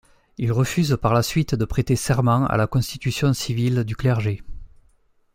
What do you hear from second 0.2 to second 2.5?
Il refuse par la suite de prêter serment